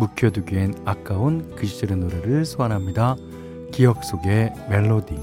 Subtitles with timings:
[0.00, 3.16] 묵혀두기엔 아까운 그 시절의 노래를 소환합니다.
[3.70, 5.14] 기억 속의 멜로디.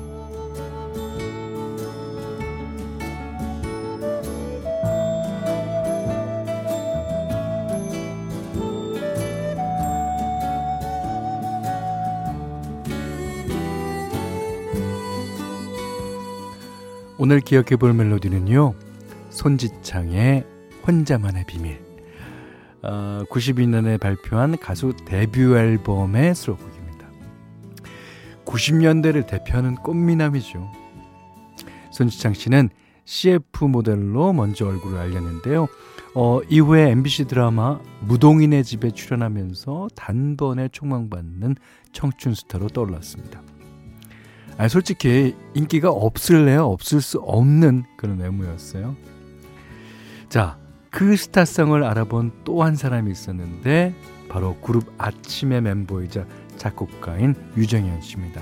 [17.19, 18.75] 오늘 기억해 볼 멜로디는요.
[19.31, 20.45] 손지창의
[20.85, 21.86] 혼자만의 비밀.
[22.87, 27.07] 어, 92년에 발표한 가수 데뷔 앨범의 수록곡입니다.
[28.45, 30.71] 90년대를 대표하는 꽃미남이죠.
[31.91, 32.69] 손지창 씨는
[33.03, 35.67] CF 모델로 먼저 얼굴을 알렸는데요.
[36.15, 41.55] 어, 이후에 MBC 드라마 무동인의 집에 출연하면서 단번에 촉망받는
[41.91, 43.41] 청춘 스타로 떠올랐습니다.
[44.57, 48.95] 아니, 솔직히 인기가 없을래야 없을 수 없는 그런 외모였어요.
[50.29, 50.57] 자,
[50.89, 53.93] 그 스타성을 알아본 또 한 사람이 있었는데
[54.29, 56.25] 바로 그룹 아침의 멤버이자
[56.57, 58.41] 작곡가인 유정현 씨입니다.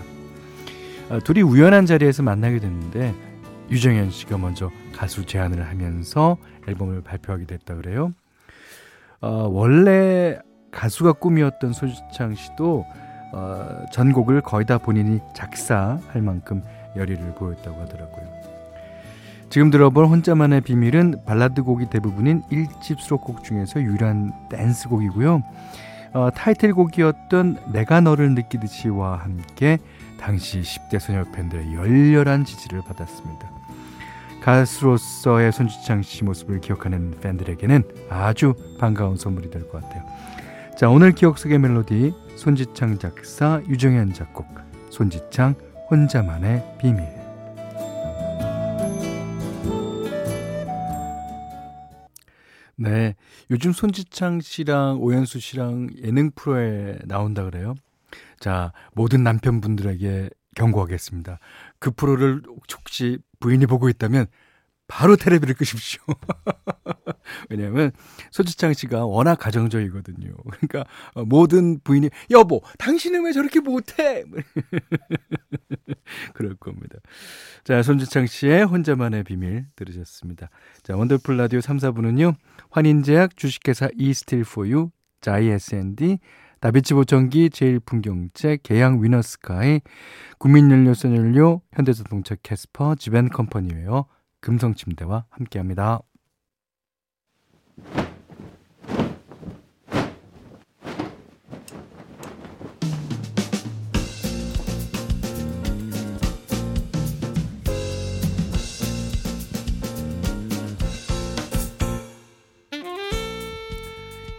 [1.09, 3.13] 아, 둘이 우연한 자리에서 만나게 됐는데
[3.69, 6.37] 유정현 씨가 먼저 가수 제안을 하면서
[6.67, 8.13] 앨범을 발표하게 됐다 그래요.
[9.21, 10.39] 어, 원래
[10.71, 12.85] 가수가 꿈이었던 소지창 씨도
[13.33, 16.61] 어, 전곡을 거의 다 본인이 작사할 만큼
[16.95, 18.44] 열의를 보였다고 하더라고요.
[19.55, 25.43] 지금 들어볼 혼자만의 비밀은 발라드 곡이 대부분인 1집 수록곡 중에서 유일한 댄스곡이고요.
[26.11, 29.77] 어, 타이틀곡이었던 내가 너를 느끼듯이와 함께
[30.19, 33.49] 당시 10대 소녀 팬들의 열렬한 지지를 받았습니다.
[34.41, 40.03] 가수로서의 손지창 씨 모습을 기억하는 팬들에게는 아주 반가운 선물이 될 것 같아요.
[40.75, 44.47] 자, 오늘 기억 속의 멜로디 손지창 작사, 유정현 작곡,
[44.89, 45.55] 손지창
[45.89, 47.24] 혼자만의 비밀.
[52.77, 53.15] 네.
[53.51, 57.75] 요즘 손지창 씨랑 오연수 씨랑 예능 프로에 나온다 그래요.
[58.39, 61.39] 자, 모든 남편분들에게 경고하겠습니다.
[61.79, 64.27] 그 프로를 혹시 부인이 보고 있다면
[64.87, 66.01] 바로 테레비를 끄십시오.
[67.49, 67.91] 왜냐하면
[68.31, 70.33] 손지창 씨가 워낙 가정적이거든요.
[70.49, 74.23] 그러니까 어, 모든 부인이 여보, 당신은 왜 저렇게 못해?
[76.33, 76.99] 그럴 겁니다.
[77.63, 80.49] 자, 손지창 씨의 혼자만의 비밀 들으셨습니다.
[80.83, 82.35] 자, 원더풀 라디오 3, 4부는요.
[82.69, 84.91] 환인제약, 주식회사 이스틸포유,
[85.21, 86.19] 자이 S&D,
[86.59, 89.81] 다비치 보청기, 제일풍경채, 계양 위너스카이,
[90.39, 94.05] 국민연료 썬연료, 현대자동차 캐스퍼, 지벤컴퍼니웨어,
[94.45, 96.01] 금성침대와 함께합니다.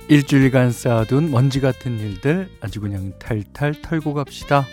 [0.09, 4.65] 일주일간 쌓아둔 먼지 같은 일들 아주 그냥 탈탈 털고 갑시다.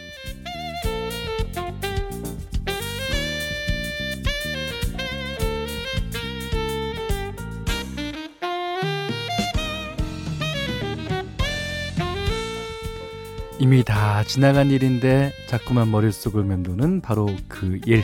[13.64, 18.04] 이미 다 지나간 일인데 자꾸만 머릿속을 맴도는 바로 그 일.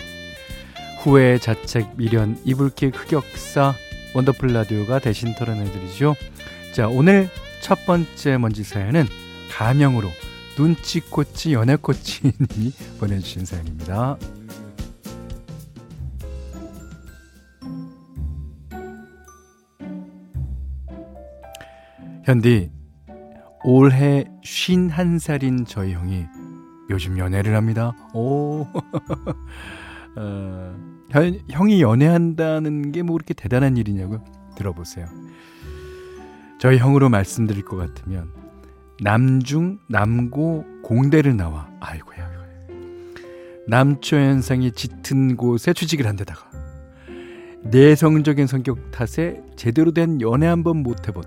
[1.04, 3.74] 후회, 자책, 미련, 이불킥, 흑역사,
[4.16, 6.16] 원더풀 라디오가 대신 털어내드리죠.
[6.72, 7.28] 자, 오늘
[7.60, 9.06] 첫 번째 먼지 사연은
[9.52, 10.08] 가명으로
[10.58, 14.18] 눈치코치 연애코치님이 보내주신 사연입니다.
[22.24, 22.79] 현디
[23.64, 26.26] 올해 51살인 저희 형이
[26.90, 27.94] 요즘 연애를 합니다.
[28.14, 28.66] 오.
[30.16, 30.76] 어,
[31.12, 34.24] 형, 형이 연애한다는 게 뭐 그렇게 대단한 일이냐고요?
[34.56, 35.08] 들어보세요.
[36.60, 38.32] 저희 형으로 말씀드릴 것 같으면
[39.02, 42.30] 남중 남고 공대를 나와 아이고야
[43.68, 46.50] 남초 현상이 짙은 곳에 취직을 한 데다가
[47.64, 51.24] 내성적인 성격 탓에 제대로 된 연애 한 번 못 해본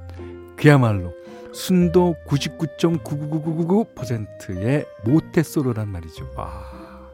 [0.56, 1.14] 그야말로
[1.52, 6.30] 순도 99.99999%의 모태솔로란 말이죠.
[6.36, 7.08] 아.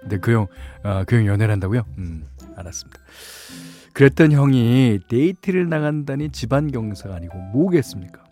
[0.00, 0.46] 근데 그 형,
[0.82, 1.84] 아, 그형 연애를 한다고요?
[1.98, 2.26] 음,
[2.56, 2.98] 알았습니다.
[3.94, 8.22] 그랬던 형이 데이트를 나간다니 집안 경사가 아니고 뭐겠습니까?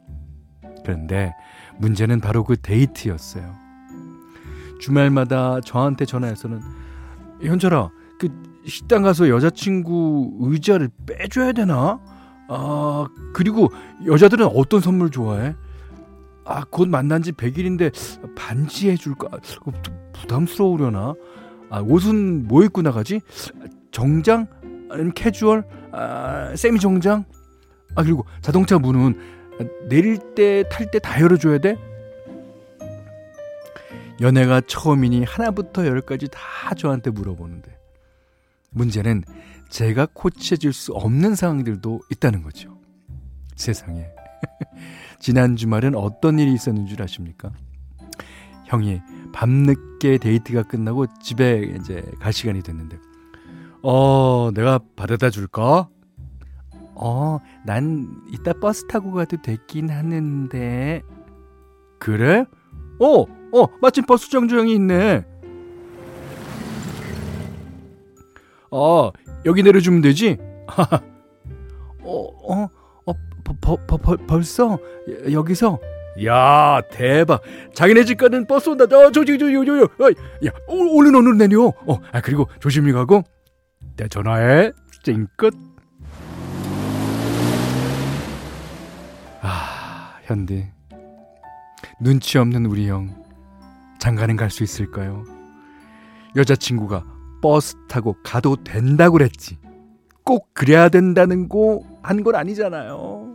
[0.84, 1.32] 그런데
[1.78, 3.54] 문제는 바로 그 데이트였어요.
[4.80, 6.60] 주말마다 저한테 전화해서는
[7.42, 8.28] 현철아, 그
[8.66, 12.00] 식당 가서 여자친구 의자를 빼줘야 되나?
[12.54, 13.69] 아, 그리고
[14.04, 15.54] 여자들은 어떤 선물 좋아해?
[16.44, 19.28] 아, 곧 만난 지 100일인데 반지 해줄까?
[20.12, 21.14] 부담스러우려나?
[21.70, 23.20] 아, 옷은 뭐 입고 나가지?
[23.90, 24.46] 정장?
[24.90, 25.64] 아니면 캐주얼?
[25.93, 27.25] 아, 세미 정장?
[27.94, 29.19] 아, 그리고 자동차 문은
[29.88, 31.76] 내릴 때, 탈 때 다 열어줘야 돼?
[34.20, 37.75] 연애가 처음이니 하나부터 열까지 다 저한테 물어보는데
[38.70, 39.25] 문제는
[39.72, 42.78] 제가 코치해 줄 수 없는 상황들도 있다는 거죠.
[43.56, 44.06] 세상에.
[45.19, 47.50] 지난 주말엔 어떤 일이 있었는 줄 아십니까?
[48.66, 49.00] 형이
[49.32, 52.98] 밤늦게 데이트가 끝나고 집에 이제 갈 시간이 됐는데,
[53.82, 55.88] 어, 내가 바래다 줄까?
[56.94, 61.02] 어, 난 이따 버스 타고 가도 되긴 하는데.
[61.98, 62.44] 그래?
[63.00, 65.24] 어, 어, 마침 버스 정류장이 있네.
[68.72, 69.10] 어,
[69.44, 70.38] 여기 내려주면 되지?
[72.02, 72.69] 어, 어,
[73.06, 73.12] 어,
[73.60, 74.78] 버, 버, 버, 벌써?
[75.30, 75.78] 여기서?
[76.24, 77.42] 야, 대박.
[77.74, 78.86] 자기네 집 가는 버스 온다.
[78.86, 80.08] 저, 저, 저, 저, 저, 저, 어,
[80.46, 81.66] 야, 얼른, 얼른 내려.
[81.86, 83.22] 어, 아, 그리고 조심히 가고.
[83.96, 84.72] 내 전화해.
[85.02, 85.54] 찡끗.
[89.42, 90.66] 아, 현디.
[92.00, 93.22] 눈치 없는 우리 형.
[94.00, 95.24] 장가는 갈 수 있을까요?
[96.34, 97.04] 여자친구가
[97.42, 99.58] 버스 타고 가도 된다고 그랬지.
[100.24, 103.28] 꼭 그래야 된다는 거 한 건 아니잖아요.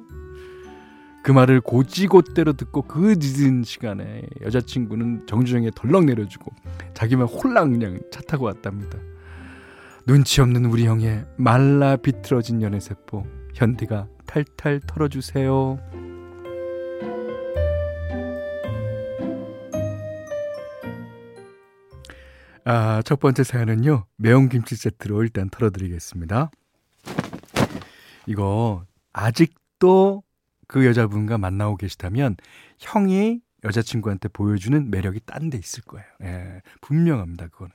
[1.24, 6.51] 그 말을 고지고대로 듣고 그 늦은 시간에 여자친구는 정주정에 덜렁 내려주고
[6.94, 8.98] 자기만 홀랑 그냥 차 타고 왔답니다.
[10.06, 15.80] 눈치 없는 우리 형의 말라 비틀어진 연애세포 현디가 탈탈 털어주세요.
[22.69, 24.08] 아, 첫 번째 사연은요.
[24.18, 26.52] 매운 김치 세트로 일단 털어드리겠습니다.
[28.25, 28.84] 이거
[29.14, 30.22] 아직도
[30.68, 32.36] 그 여자분과 만나고 계시다면
[32.78, 36.06] 형이 여자친구한테 보여주는 매력이 딴 데 있을 거예요.
[36.24, 37.48] 예, 분명합니다.
[37.48, 37.72] 그거는.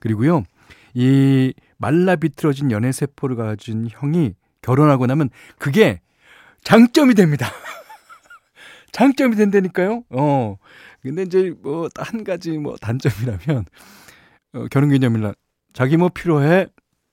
[0.00, 0.44] 그리고요.
[0.92, 6.02] 이 말라 비틀어진 연애 세포를 가진 형이 결혼하고 나면 그게
[6.64, 7.46] 장점이 됩니다.
[8.92, 10.04] 장점이 된다니까요.
[10.10, 10.56] 어.
[11.00, 13.64] 근데 이제 뭐 한 가지 뭐 단점이라면
[14.54, 15.34] 어, 결혼기념일날
[15.72, 16.66] 자기 뭐 필요해?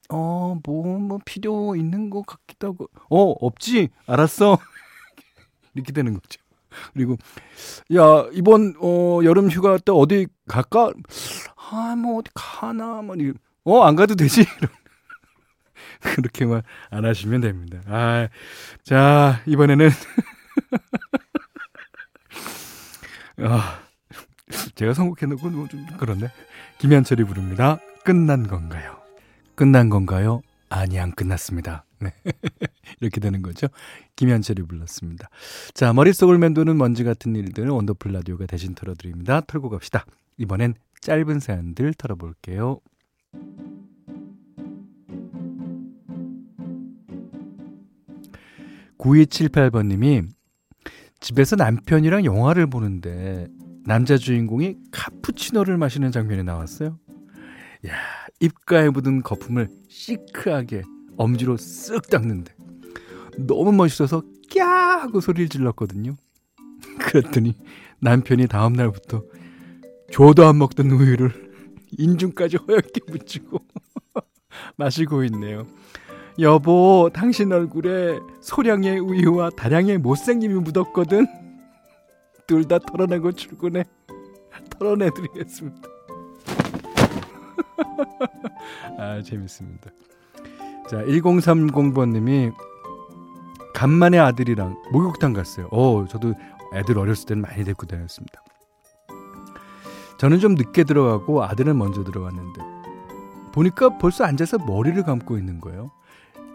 [0.09, 2.89] 어, 뭐, 뭐 필요 있는 것 같기도 하고.
[3.09, 3.89] 어, 없지?
[4.05, 4.57] 알았어.
[5.73, 6.41] 이렇게 되는 거죠.
[6.93, 7.17] 그리고,
[7.95, 10.91] 야, 이번, 어, 여름 휴가 때 어디 갈까?
[11.55, 13.01] 아, 뭐, 어디 가나?
[13.01, 13.15] 뭐,
[13.63, 14.45] 어, 안 가도 되지?
[16.01, 17.79] 그렇게만 안 하시면 됩니다.
[17.88, 18.27] 아,
[18.83, 19.89] 자, 이번에는.
[23.43, 23.79] 아,
[24.75, 26.27] 제가 선곡해놓고 뭐 좀 그렇네.
[26.81, 27.77] 김현철이 부릅니다.
[28.03, 28.97] 끝난 건가요?
[29.53, 30.41] 끝난 건가요?
[30.67, 31.85] 아니, 안 끝났습니다.
[32.00, 32.11] 네.
[33.00, 33.67] 이렇게 되는 거죠.
[34.15, 35.29] 김현철이 불렀습니다.
[35.75, 39.41] 자, 머릿속을 맴도는 먼지 같은 일들은 원더풀 라디오가 대신 털어드립니다.
[39.41, 40.07] 털고 갑시다.
[40.38, 42.79] 이번엔 짧은 사연들 털어볼게요.
[48.97, 50.27] 9278번님이
[51.19, 53.50] 집에서 남편이랑 영화를 보는데
[53.85, 57.00] 남자 주인공이 카푸치노를 마시는 장면이 나왔어요.
[57.88, 57.93] 야,
[58.39, 60.83] 입가에 묻은 거품을 시크하게
[61.17, 62.53] 엄지로 쓱 닦는데
[63.38, 66.15] 너무 멋있어서 꺄 하고 소리를 질렀거든요.
[67.00, 67.57] 그랬더니
[68.00, 69.23] 남편이 다음 날부터
[70.11, 71.51] 조도 안 먹던 우유를
[71.97, 73.59] 인중까지 허옇게 묻히고
[74.77, 75.65] 마시고 있네요.
[76.39, 81.27] 여보, 당신 얼굴에 소량의 우유와 다량의 못생김이 묻었거든.
[82.51, 83.86] 둘 다 털어내고 출근해.
[84.72, 85.88] 털어내드리겠습니다.
[89.00, 89.89] 아, 재밌습니다.
[90.89, 92.53] 자, 1030번님이
[93.74, 95.70] 간만에 아들이랑 목욕탕 갔어요.
[95.72, 96.34] 어, 저도
[96.74, 98.43] 애들 어렸을 때는 많이 데리고 다녔습니다.
[100.17, 102.62] 저는 좀 늦게 들어가고 아들은 먼저 들어왔는데
[103.53, 105.89] 보니까 벌써 앉아서 머리를 감고 있는 거예요.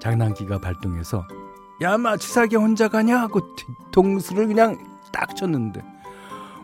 [0.00, 1.26] 장난기가 발동해서
[1.80, 5.82] 야마 치사하게 혼자 가냐 하고 뒤통수를 그냥 딱 쳤는데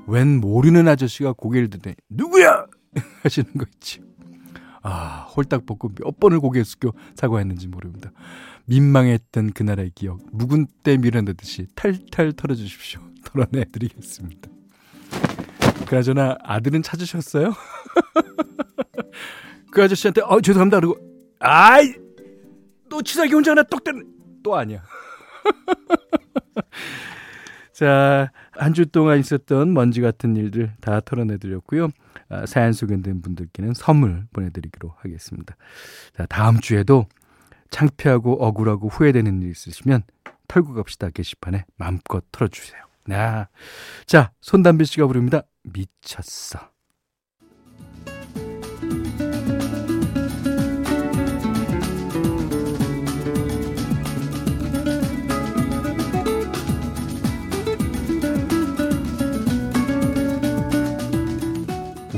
[0.06, 2.66] 웬 모르는 아저씨가 고개를 드네 누구야
[3.22, 4.00] 하시는 거 있지.
[4.82, 8.10] 아 홀딱 벗고 몇 번을 고개 숙여 사과했는지 모릅니다.
[8.64, 13.00] 민망했던 그날의 기억 묵은 때 밀어내듯이 탈탈 털어주십시오.
[13.24, 14.50] 털어내드리겠습니다.
[15.86, 17.52] 그나저나 아들은 찾으셨어요?
[19.70, 20.96] 그 아저씨한테 어 죄송합니다 그리고
[21.38, 21.94] 아이
[22.88, 24.06] 또 치사기 혼자 하나 똑 때는
[24.42, 24.82] 또 아니야.
[27.82, 31.88] 자 한 주 동안 있었던 먼지 같은 일들 다 털어내드렸고요.
[32.28, 35.56] 아, 사연 소개된 분들께는 선물 보내드리기로 하겠습니다.
[36.16, 37.06] 자, 다음 주에도
[37.70, 40.02] 창피하고 억울하고 후회되는 일 있으시면
[40.48, 42.82] 털고 갑시다 게시판에 마음껏 털어주세요.
[43.06, 43.16] 네.
[44.06, 45.42] 자, 손담비 씨가 부릅니다.
[45.64, 46.71] 미쳤어.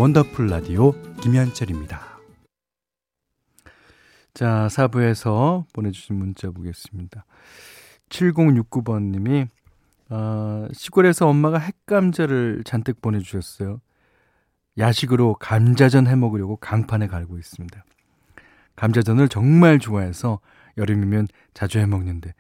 [0.05, 0.93] 원더풀 라디오
[1.23, 1.99] 김현철입니다.
[4.35, 7.25] 자, 4부에서 보내주신 문자 보겠습니다.
[8.11, 9.49] 7069번님이
[10.11, 13.81] 어, 시골에서 엄마가 핵감자를 잔뜩 보내주셨어요.
[14.77, 17.83] 야식으로 감자전 해 먹으려고 강판에 갈고 있습니다.
[18.77, 20.41] 감자전을 정말 좋아해서
[20.77, 22.35] 여름이면 자주 해 먹는데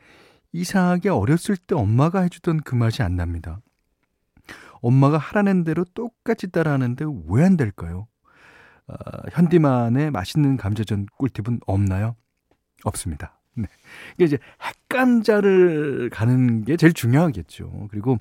[0.52, 3.62] 이상하게 어렸을 때 엄마가 해주던 그 맛이 안 납니다.
[4.84, 8.06] 엄마가 하라는 대로 똑같이 따라하는데 왜 안 될까요?
[8.86, 8.94] 어,
[9.32, 12.16] 현디만의 맛있는 감자전 꿀팁은 없나요?
[12.84, 13.40] 없습니다.
[13.56, 13.64] 네.
[14.14, 17.88] 이게 이제 핵감자를 가는 게 제일 중요하겠죠.
[17.90, 18.18] 그리고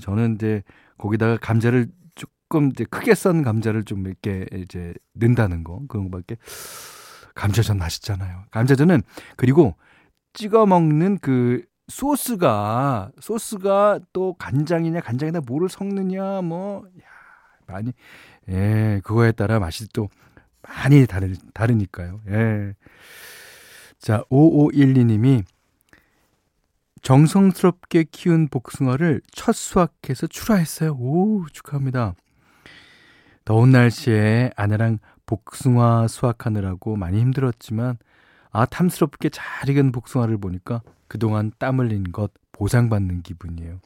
[0.00, 0.62] 저는 이제
[0.98, 6.36] 거기다가 감자를 조금 이제 크게 썬 감자를 좀 이렇게 이제 넣는다는 거 그런 거밖에
[7.34, 8.44] 감자전 맛있잖아요.
[8.50, 9.02] 감자전은
[9.36, 9.74] 그리고
[10.32, 17.04] 찍어 먹는 그 소스가 소스가 또 간장이냐 간장이나 뭐를 섞느냐 뭐 야,
[17.66, 17.92] 많이
[18.48, 20.08] 예 그거에 따라 맛이 또
[20.62, 22.20] 많이 다르 다르니까요.
[22.28, 22.74] 예.
[23.98, 25.44] 자, 5512님이
[27.02, 30.92] 정성스럽게 키운 복숭아를 첫 수확해서 출하했어요.
[30.92, 32.14] 오, 축하합니다.
[33.44, 37.98] 더운 날씨에 아내랑 복숭아 수확하느라고 많이 힘들었지만,
[38.50, 40.82] 아, 탐스럽게 잘 익은 복숭아를 보니까
[41.14, 43.78] 그동안 땀 흘린 것 보상받는 기분이에요.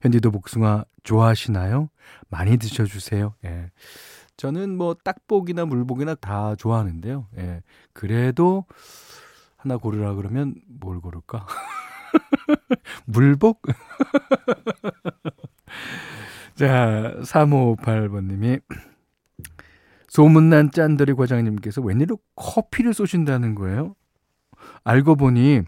[0.00, 1.90] 현디도 복숭아 좋아하시나요?
[2.30, 3.34] 많이 드셔주세요.
[3.44, 3.70] 예.
[4.38, 7.26] 저는 뭐 딱복이나 물복이나 다 좋아하는데요.
[7.36, 7.62] 예.
[7.92, 8.64] 그래도
[9.58, 11.46] 하나 고르라 그러면 뭘 고를까?
[13.04, 13.64] 물복?
[16.56, 18.62] 자, 3558번님이
[20.08, 23.94] 소문난 짠돌이 과장님께서 웬일로 커피를 쏘신다는 거예요?
[24.84, 25.64] 알고 보니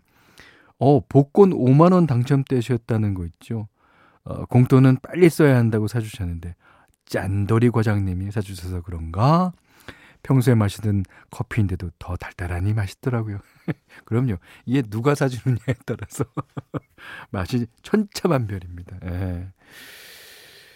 [0.79, 3.69] 어 복권 5만 원 당첨되셨다는 거 있죠.
[4.25, 6.55] 어, 공돈은 빨리 써야 한다고 사주셨는데
[7.07, 9.53] 짠돌이 과장님이 사주셔서 그런가?
[10.23, 13.39] 평소에 마시던 커피인데도 더 달달하니 맛있더라고요.
[14.07, 14.37] 그럼요.
[14.65, 16.25] 이게 누가 사주느냐에 따라서
[17.31, 18.99] 맛이 천차만별입니다.
[19.05, 19.49] 예.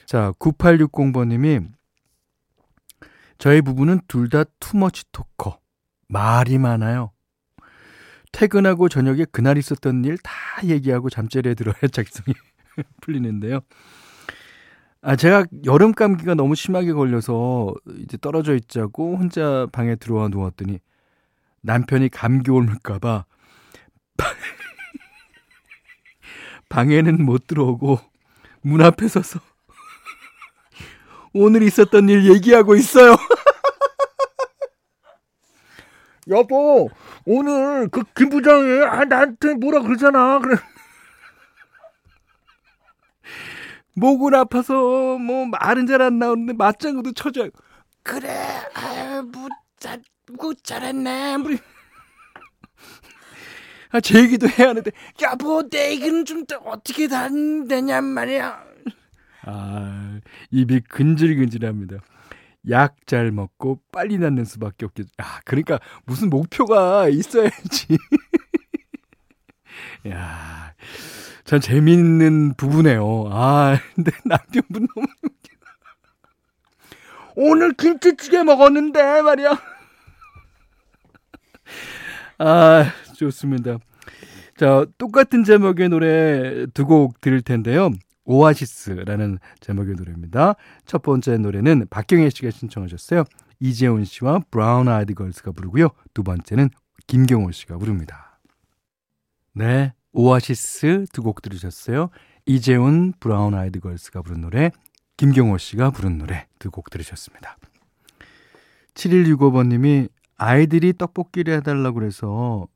[0.06, 1.66] 자, 9860번님이
[3.38, 5.58] 저희 부부는 둘 다 투머치 토커.
[6.08, 7.12] 말이 많아요.
[8.32, 10.32] 퇴근하고 저녁에 그날 있었던 일 다
[10.64, 12.34] 얘기하고 잠자리에 들어야 작성이
[13.00, 13.60] 풀리는데요.
[15.00, 20.78] 아, 제가 여름 감기가 너무 심하게 걸려서 이제 떨어져 있자고 혼자 방에 들어와 누웠더니
[21.62, 23.24] 남편이 감기 옮을까봐
[26.68, 27.98] 방에는 못 들어오고
[28.62, 29.40] 문 앞에 서서
[31.32, 33.16] 오늘 있었던 일 얘기하고 있어요.
[36.28, 36.90] 여보,
[37.24, 40.38] 오늘 그 김 부장이 아, 나한테 뭐라 그러잖아.
[40.40, 40.56] 그래.
[43.94, 47.48] 목은 아파서 뭐 말은 잘 안 나오는데 맞장구도 쳐줘.
[48.02, 48.28] 그래,
[48.74, 50.02] 아유, 뭐, 잘,
[50.38, 51.36] 뭐, 잘했네.
[51.38, 51.50] 뭐.
[53.90, 54.90] 아, 제 얘기도 해야 하는데,
[55.22, 58.64] 여보, 내 얘기는 좀 어떻게 다 되냔 말이야.
[59.42, 60.20] 아,
[60.50, 61.96] 입이 근질근질합니다.
[62.70, 65.10] 약 잘 먹고 빨리 낫는 수밖에 없겠죠.
[65.18, 67.96] 아, 그러니까 무슨 목표가 있어야지.
[70.08, 70.74] 야,
[71.44, 73.28] 전 재밌는 부부네요.
[73.30, 75.48] 아, 근데 남편분 너무 웃겨.
[77.36, 79.58] 오늘 김치찌개 먹었는데 말이야.
[82.38, 82.84] 아,
[83.16, 83.78] 좋습니다.
[84.56, 87.90] 자, 똑같은 제목의 노래 두 곡 들을 텐데요.
[88.28, 90.54] 오아시스라는 제목의 노래입니다.
[90.84, 93.24] 첫 번째 노래는 박경혜 씨가 신청하셨어요.
[93.58, 95.88] 이재훈 씨와 브라운 아이드 걸스가 부르고요.
[96.12, 96.68] 두 번째는
[97.06, 98.38] 김경호 씨가 부릅니다.
[99.54, 102.10] 네, 오아시스 두 곡 들으셨어요.
[102.44, 104.70] 이재훈, 브라운 아이드 걸스가 부른 노래,
[105.16, 107.56] 김경호 씨가 부른 노래 두 곡 들으셨습니다.
[108.94, 112.68] 7165번님이 아이들이 떡볶이를 해달라고 그래서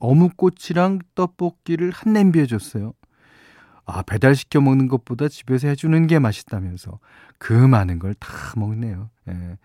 [0.00, 2.94] 어묵꼬치랑 떡볶이를 한 냄비 해줬어요.
[3.90, 6.98] 아, 배달시켜 먹는 것보다 집에서 해주는 게 맛있다면서
[7.38, 9.10] 그 많은 걸 다 먹네요.
[9.28, 9.56] 예.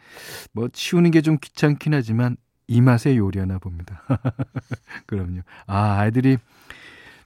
[0.54, 2.38] 뭐 치우는 게 좀 귀찮긴 하지만
[2.68, 4.02] 이 맛에 요리하나 봅니다.
[5.08, 5.42] 그럼요.
[5.68, 6.38] 아, 아이들이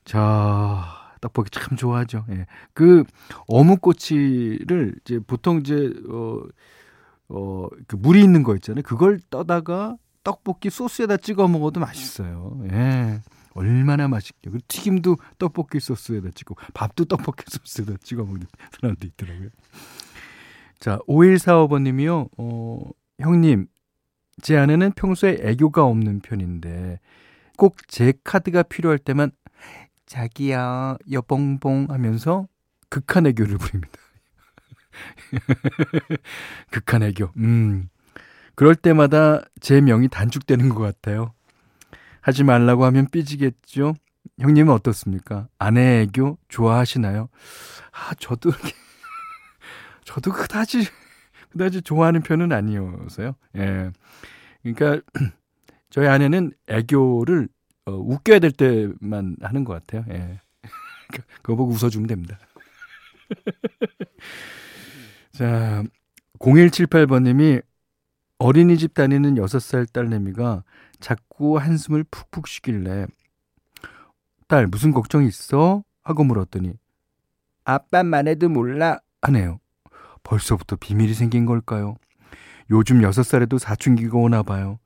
[0.06, 0.84] 저
[1.22, 2.26] 떡볶이 참 좋아하죠.
[2.32, 2.46] 예.
[2.74, 3.04] 그
[3.48, 6.42] 어묵꼬치를 이제 보통 이제 어,
[7.30, 8.84] 어, 그 물이 있는 거 있잖아요.
[8.84, 12.60] 그걸 떠다가 떡볶이 소스에다 찍어 먹어도 맛있어요.
[12.72, 13.22] 예.
[13.58, 14.50] 얼마나 맛있게.
[14.50, 18.48] 그리고 튀김도 떡볶이 소스에다 찍고, 밥도 떡볶이 소스에다 찍어 먹는
[18.80, 19.50] 사람도 있더라고요.
[20.80, 22.80] 자, 5145번님이요, 어,
[23.20, 23.68] 형님,
[24.42, 27.00] 제 아내는 평소에 애교가 없는 편인데,
[27.58, 29.32] 꼭 제 카드가 필요할 때만,
[30.06, 32.48] 자기야, 여봉봉 하면서
[32.90, 33.98] 극한 애교를 부립니다.
[36.72, 37.32] 극한 애교.
[37.38, 37.90] 음.
[38.56, 41.34] 그럴 때마다 제 명이 단축되는 것 같아요.
[42.28, 43.94] 하지 말라고 하면 삐지겠죠?
[44.42, 45.48] 형님은 어떻습니까?
[45.58, 47.30] 아내 애교 좋아하시나요?
[47.94, 48.52] 아, 저도,
[50.04, 50.88] 저도 그다지,
[51.52, 53.34] 그다지 좋아하는 편은 아니어서요.
[53.56, 53.92] 예.
[54.62, 55.02] 그러니까,
[55.90, 57.48] 저희 아내는 애교를
[57.86, 60.04] 어, 웃겨야 될 때만 하는 것 같아요.
[60.14, 60.42] 예.
[61.42, 62.38] 그거 보고 웃어주면 됩니다.
[65.32, 65.82] 자,
[66.40, 67.64] 0178번님이
[68.38, 70.66] 어린이집 다니는 6살 딸내미가
[71.00, 73.08] 자꾸 한숨을 푹푹 쉬길래
[74.48, 75.84] 딸 무슨 걱정 있어?
[76.04, 76.74] 하고 물었더니
[77.66, 79.60] 아빠만 해도 몰라 하네요.
[80.24, 81.96] 벌써부터 비밀이 생긴 걸까요?
[82.70, 84.80] 요즘 6살에도 사춘기가 오나 봐요.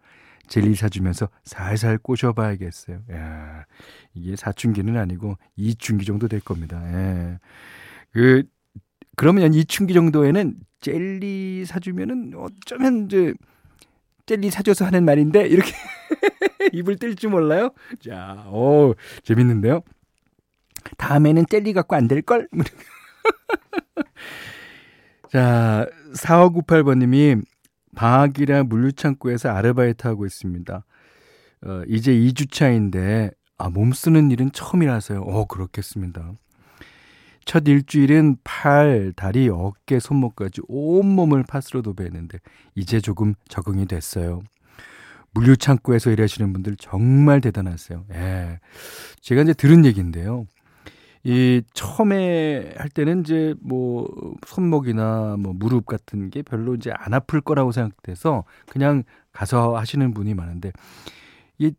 [0.48, 3.02] 젤리 사주면서 살살 꼬셔봐야겠어요.
[3.12, 3.66] 야,
[4.14, 6.82] 이게 사춘기는 아니고 이춘기 정도 될 겁니다.
[6.94, 7.40] 예.
[8.12, 8.44] 그
[9.16, 13.34] 그러면 이춘기 정도에는 젤리 사주면은 어쩌면 이제
[14.26, 15.72] 젤리 사줘서 하는 말인데 이렇게
[16.74, 17.72] 입을 뜰지 몰라요.
[18.04, 19.82] 자, 오 재밌는데요.
[20.98, 22.48] 다음에는 젤리 갖고 안 될 걸.
[25.32, 27.42] 자, 4598번님이
[27.96, 30.86] 방학이라 물류창고에서 아르바이트 하고 있습니다.
[31.64, 35.22] 어, 이제 2주차인데 아, 몸 쓰는 일은 처음이라서요.
[35.22, 36.34] 어, 그렇겠습니다.
[37.46, 42.40] 첫 일주일은 팔, 다리, 어깨, 손목까지 온몸을 팥으로 도배했는데
[42.76, 44.42] 이제 조금 적응이 됐어요.
[45.34, 48.06] 물류 창고에서 일하시는 분들 정말 대단하세요.
[48.14, 48.60] 예.
[49.22, 50.46] 제가 이제 들은 얘기인데요.
[51.24, 54.08] 이 처음에 할 때는 이제 뭐
[54.48, 60.34] 손목이나 뭐 무릎 같은 게 별로 이제 안 아플 거라고 생각돼서 그냥 가서 하시는 분이
[60.34, 60.72] 많은데
[61.60, 61.74] 이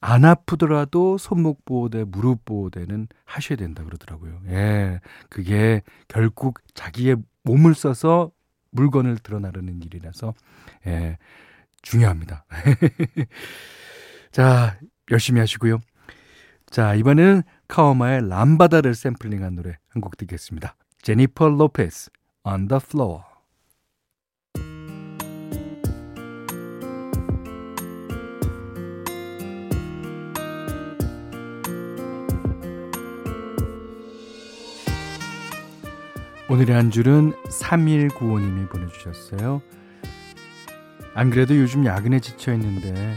[0.00, 4.40] 안 아프더라도 손목 보호대, 무릎 보호대는 하셔야 된다 그러더라고요.
[4.48, 5.00] 예.
[5.28, 8.30] 그게 결국 자기의 몸을 써서
[8.70, 10.34] 물건을 드러나르는 일이라서
[10.86, 11.18] 예.
[11.82, 12.46] 중요합니다.
[14.32, 14.78] 자,
[15.10, 15.78] 열심히 하시고요.
[16.70, 20.76] 자, 이번에는 카오마의 람바다를 샘플링한 노래 한 곡 듣겠습니다.
[21.02, 22.10] 제니퍼 로페스,
[22.44, 23.33] On the Floor.
[36.50, 39.62] 오늘의 한 줄은 3195님이 보내주셨어요.
[41.14, 43.14] 안 그래도 요즘 야근에 지쳐 있는데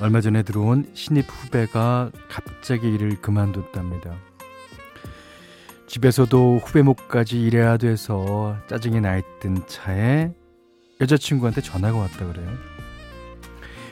[0.00, 4.16] 얼마 전에 들어온 신입 후배가 갑자기 일을 그만뒀답니다.
[5.86, 10.32] 집에서도 후배 목까지 일해야 돼서 짜증이 나 있던 차에
[11.00, 12.50] 여자친구한테 전화가 왔다 그래요.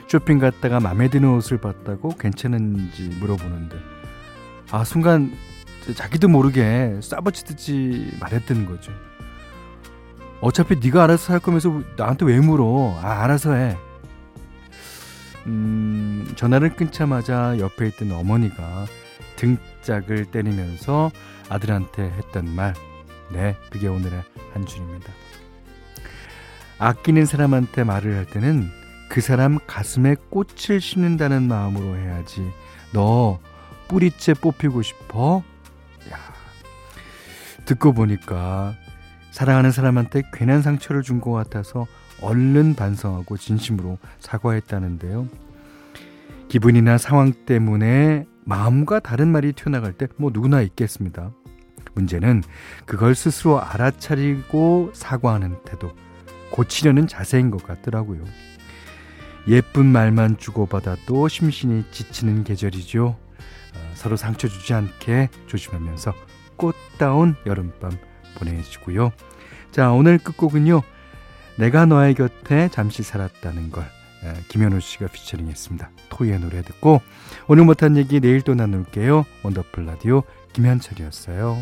[0.09, 3.77] 쇼핑 갔다가 마음에 드는 옷을 봤다고 괜찮은지 물어보는데
[4.71, 5.31] 아 순간
[5.95, 8.91] 자기도 모르게 싸버치듯이 말했던 거죠.
[10.41, 12.97] 어차피 네가 알아서 할 거면서 나한테 왜 물어?
[13.01, 13.77] 아, 알아서 해.
[15.45, 18.85] 음, 전화를 끊자마자 옆에 있던 어머니가
[19.35, 21.11] 등짝을 때리면서
[21.49, 22.73] 아들한테 했던 말.
[23.31, 24.21] 네, 그게 오늘의
[24.53, 25.11] 한 줄입니다.
[26.79, 28.69] 아끼는 사람한테 말을 할 때는
[29.09, 32.49] 그 사람 가슴에 꽃을 심는다는 마음으로 해야지.
[32.93, 33.39] 너
[33.87, 35.43] 뿌리째 뽑히고 싶어?
[37.71, 38.75] 야, 듣고 보니까
[39.31, 41.87] 사랑하는 사람한테 괜한 상처를 준 것 같아서
[42.21, 45.27] 얼른 반성하고 진심으로 사과했다는데요.
[46.49, 51.31] 기분이나 상황 때문에 마음과 다른 말이 튀어나갈 때 뭐 누구나 있겠습니다.
[51.95, 52.43] 문제는
[52.85, 55.91] 그걸 스스로 알아차리고 사과하는 태도,
[56.51, 58.23] 고치려는 자세인 것 같더라고요.
[59.47, 63.17] 예쁜 말만 주고받아도 심신이 지치는 계절이죠.
[63.95, 66.13] 서로 상처 주지 않게 조심하면서
[66.61, 67.97] 꽃다운 여름밤
[68.35, 69.11] 보내주고요.
[69.71, 70.83] 자, 오늘 끝곡은요.
[71.57, 73.83] 내가 너의 곁에 잠시 살았다는 걸
[74.49, 75.89] 김현우 씨가 피처링 했습니다.
[76.09, 77.01] 토이의 노래 듣고
[77.47, 79.25] 오늘 못한 얘기 내일 또 나눌게요.
[79.43, 80.21] 원더풀 라디오
[80.53, 81.57] 김현철이었어요.